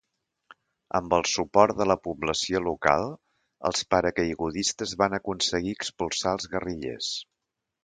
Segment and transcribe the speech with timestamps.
[0.99, 3.05] Amb el suport de la població local,
[3.71, 7.15] els paracaigudistes van aconseguir expulsar els guerrillers.